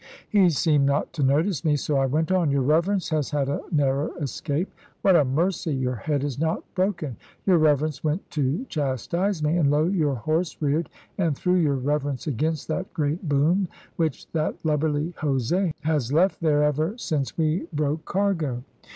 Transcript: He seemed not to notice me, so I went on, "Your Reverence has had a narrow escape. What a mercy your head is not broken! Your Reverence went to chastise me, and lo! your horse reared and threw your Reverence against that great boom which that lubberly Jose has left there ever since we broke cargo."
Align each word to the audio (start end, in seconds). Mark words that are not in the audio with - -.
He 0.27 0.49
seemed 0.49 0.87
not 0.87 1.13
to 1.13 1.21
notice 1.21 1.63
me, 1.63 1.75
so 1.75 1.97
I 1.97 2.07
went 2.07 2.31
on, 2.31 2.49
"Your 2.49 2.63
Reverence 2.63 3.09
has 3.09 3.29
had 3.29 3.47
a 3.47 3.61
narrow 3.71 4.15
escape. 4.15 4.73
What 5.03 5.15
a 5.15 5.23
mercy 5.23 5.75
your 5.75 5.93
head 5.97 6.23
is 6.23 6.39
not 6.39 6.63
broken! 6.73 7.17
Your 7.45 7.59
Reverence 7.59 8.03
went 8.03 8.27
to 8.31 8.65
chastise 8.67 9.43
me, 9.43 9.57
and 9.57 9.69
lo! 9.69 9.83
your 9.85 10.15
horse 10.15 10.57
reared 10.59 10.89
and 11.19 11.37
threw 11.37 11.53
your 11.53 11.75
Reverence 11.75 12.25
against 12.25 12.67
that 12.69 12.91
great 12.95 13.29
boom 13.29 13.67
which 13.95 14.25
that 14.31 14.55
lubberly 14.65 15.13
Jose 15.17 15.71
has 15.81 16.11
left 16.11 16.41
there 16.41 16.63
ever 16.63 16.97
since 16.97 17.37
we 17.37 17.67
broke 17.71 18.03
cargo." 18.03 18.63